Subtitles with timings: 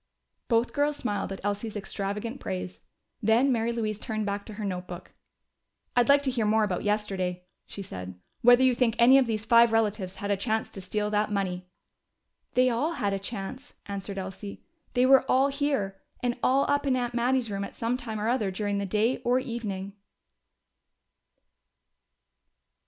[0.47, 2.79] Both girls smiled at Elsie's extravagant praise.
[3.21, 5.11] Then Mary Louise turned back to her notebook.
[5.95, 9.45] "I'd like to hear more about yesterday," she said: "whether you think any of these
[9.45, 11.67] five relatives had a chance to steal that money."
[12.55, 14.63] "They all had a chance," answered Elsie.
[14.95, 18.27] "They were all here and all up in Aunt Mattie's room at some time or
[18.27, 19.93] other during the day or evening!"